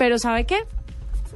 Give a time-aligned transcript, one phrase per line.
[0.00, 0.56] pero ¿sabe qué?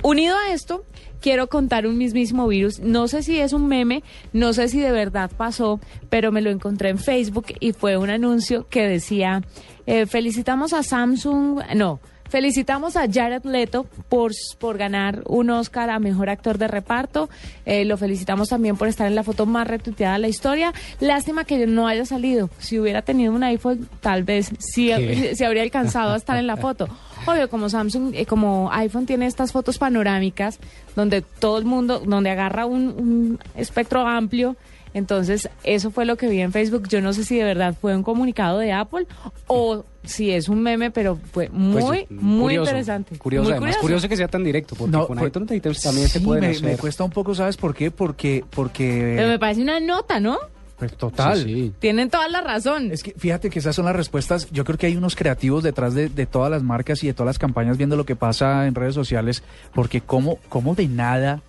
[0.03, 0.87] Unido a esto,
[1.21, 2.81] quiero contar un mismísimo virus.
[2.81, 4.03] No sé si es un meme,
[4.33, 8.09] no sé si de verdad pasó, pero me lo encontré en Facebook y fue un
[8.09, 9.43] anuncio que decía,
[9.85, 12.01] eh, felicitamos a Samsung, no.
[12.31, 17.29] Felicitamos a Jared Leto por, por ganar un Oscar a Mejor Actor de Reparto.
[17.67, 20.73] Eh, lo felicitamos también por estar en la foto más retuiteada de la historia.
[21.01, 22.49] Lástima que no haya salido.
[22.59, 24.91] Si hubiera tenido un iPhone, tal vez sí
[25.35, 26.89] se habría alcanzado a estar en la foto.
[27.27, 30.59] Obvio, como Samsung, eh, como iPhone tiene estas fotos panorámicas,
[30.97, 34.57] donde todo el mundo, donde agarra un, un espectro amplio.
[34.93, 36.87] Entonces, eso fue lo que vi en Facebook.
[36.89, 39.09] Yo no sé si de verdad fue un comunicado de Apple
[39.49, 43.19] o si es un meme, pero fue muy, Pues, muy curioso, interesante.
[43.19, 46.25] Curioso, Muy además, curioso que sea tan directo, porque No, con iTunes también se Sí,
[46.25, 46.63] pueden me, hacer.
[46.71, 47.91] me cuesta un poco, ¿sabes por qué?
[47.91, 50.39] Porque, porque Pero me parece una nota, ¿no?
[50.89, 51.39] Pues, total.
[51.39, 51.73] Sí, sí.
[51.79, 52.91] Tienen toda la razón.
[52.93, 54.51] Es que fíjate que esas son las respuestas.
[54.51, 57.27] Yo creo que hay unos creativos detrás de, de todas las marcas y de todas
[57.27, 59.43] las campañas viendo lo que pasa en redes sociales,
[59.73, 61.43] porque cómo, cómo de nada,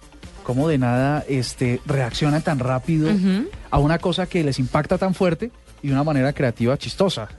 [0.44, 3.10] cómo de nada este, reaccionan tan rápido
[3.72, 5.52] a una cosa que les impacta tan fuerte
[5.82, 7.30] y de una manera creativa chistosa.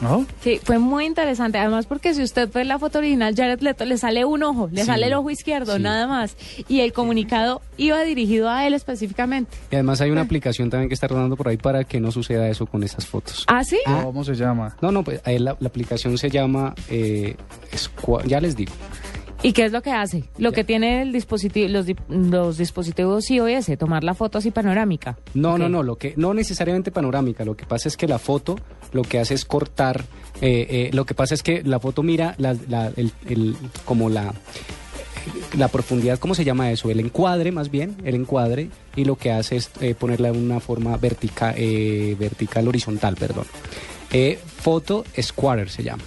[0.00, 0.24] ¿No?
[0.42, 1.58] Sí, fue muy interesante.
[1.58, 4.80] Además, porque si usted ve la foto original, Jared Leto le sale un ojo, le
[4.80, 5.82] Sí, sale el ojo izquierdo, sí.
[5.82, 6.36] nada más.
[6.68, 9.56] Y el comunicado iba dirigido a él específicamente.
[9.70, 12.48] Y además hay una aplicación también que está rodando por ahí para que no suceda
[12.48, 13.44] eso con esas fotos.
[13.46, 13.78] ¿Ah, sí?
[13.84, 14.76] ¿Cómo se llama?
[14.80, 17.36] No, no, pues ahí la, la aplicación se llama, eh,
[18.26, 18.72] ya les digo.
[19.42, 20.24] ¿Y qué es lo que hace?
[20.36, 25.16] Lo que tiene el dispositivo, los, los dispositivos iOS, tomar la foto así panorámica.
[25.32, 27.44] No, no, no, lo que no necesariamente panorámica.
[27.46, 28.56] Lo que pasa es que la foto
[28.92, 30.04] lo que hace es cortar.
[30.42, 34.10] eh, eh, lo que pasa es que la foto mira la, la- el, el- como
[34.10, 34.34] la
[35.56, 36.90] la profundidad, ¿cómo se llama eso?
[36.90, 40.60] El encuadre, más bien, el encuadre, y lo que hace es eh, ponerla en una
[40.60, 41.54] forma vertical,
[42.18, 43.44] vertical horizontal, perdón.
[44.12, 46.02] Eh, foto Squatter se llama.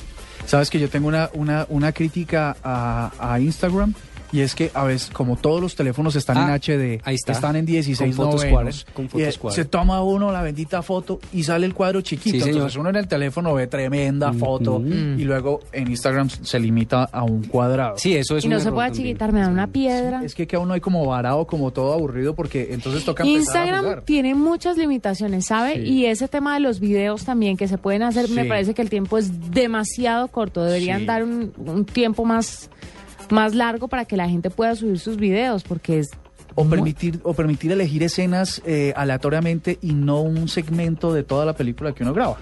[0.46, 3.94] Sabes que yo tengo una, una, una crítica a, a Instagram
[4.34, 7.32] y es que a veces, como todos los teléfonos están Ah, en HD, ahí está.
[7.32, 11.20] están en 16 Con fotos novenos, cuadros, con fotos se toma uno la bendita foto
[11.32, 12.44] y sale el cuadro chiquito.
[12.44, 12.52] Sí.
[12.52, 15.20] Entonces uno en el teléfono ve tremenda foto Mm.
[15.20, 17.98] y luego en Instagram se limita a un cuadrado.
[17.98, 19.06] Sí, eso es y un no se puede también.
[19.08, 20.24] chiquitar, me da una piedra.
[20.24, 23.42] Es que queda uno ahí como varado, como todo aburrido, porque entonces toca empezar a
[23.66, 24.02] Instagram jugar.
[24.02, 25.76] tiene muchas limitaciones, ¿sabe?
[25.76, 25.82] Sí.
[25.82, 28.90] Y ese tema de los videos también que se pueden hacer, me parece que el
[28.90, 30.64] tiempo es demasiado corto.
[30.64, 31.06] Deberían Sí.
[31.06, 32.70] dar un, un tiempo más,
[33.30, 36.12] más largo para que la gente pueda subir sus videos, porque es...
[36.56, 41.54] O permitir, o permitir elegir escenas eh, aleatoriamente y no un segmento de toda la
[41.54, 42.38] película que uno graba.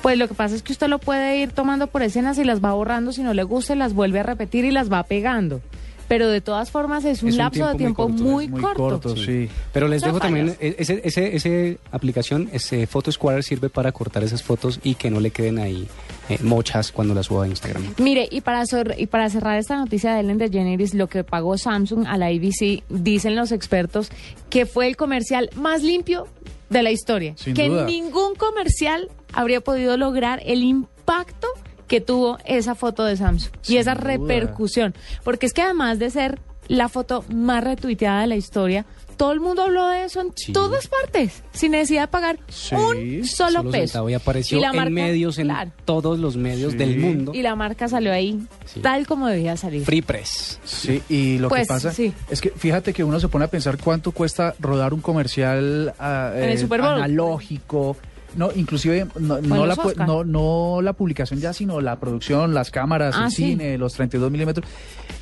[0.00, 2.62] Pues lo que pasa es que usted lo puede ir tomando por escenas y las
[2.62, 5.60] va borrando, si no le gusta, las vuelve a repetir y las va pegando.
[6.08, 9.08] Pero de todas formas es un Es un lapso de tiempo muy corto, Muy corto.
[9.08, 9.48] corto, sí.
[9.72, 10.60] Pero les dejo también, fallas.
[10.60, 15.10] e- ese, ese, ese aplicación, ese Photo Squatter sirve para cortar esas fotos y que
[15.10, 15.88] no le queden ahí
[16.28, 17.94] eh, mochas cuando las suba a Instagram.
[17.98, 21.58] Mire, y para, sor- y para cerrar esta noticia de Ellen DeGeneres, lo que pagó
[21.58, 24.10] Samsung a la ABC, dicen los expertos
[24.50, 26.26] que fue el comercial más limpio
[26.70, 27.34] de la historia.
[27.36, 27.84] Sin que duda.
[27.86, 31.48] ningún comercial habría podido lograr el impacto
[31.88, 34.04] que tuvo esa foto de Samsung Sin y esa duda.
[34.04, 34.94] repercusión.
[35.24, 38.84] Porque es que además de ser la foto más retuiteada de la historia,
[39.16, 40.52] todo el mundo habló de eso en Sí.
[40.52, 43.86] todas partes, sin necesidad de pagar Sí, un solo, Solo peso.
[43.88, 45.70] centavo y apareció la en marca- medios, en claro.
[45.84, 46.78] todos los medios Sí.
[46.78, 47.32] del mundo.
[47.34, 48.80] Y la marca salió ahí Sí.
[48.80, 49.84] tal como debía salir.
[49.84, 50.58] Free Press.
[50.64, 52.12] Sí, y lo Pues, que pasa sí.
[52.30, 56.32] es que fíjate que uno se pone a pensar cuánto cuesta rodar un comercial ah,
[56.34, 56.90] En el eh, Super Bowl.
[56.94, 57.96] analógico.
[58.36, 60.06] No, inclusive no, no la, Oscar.
[60.06, 63.44] no, no la publicación ya, sino la producción, las cámaras, Ah, el sí.
[63.50, 64.66] cine, los 32 milímetros.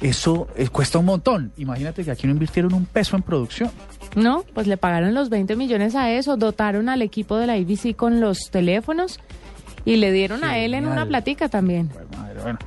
[0.01, 1.53] Eso eh, cuesta un montón.
[1.57, 3.71] Imagínate que aquí no invirtieron un peso en producción.
[4.17, 7.95] No, pues le pagaron los 20 millones a eso, dotaron al equipo de la ABC
[7.97, 9.19] con los teléfonos
[9.85, 11.89] y le dieron a él en una platica también.
[11.89, 12.59] Pues, madre, bueno.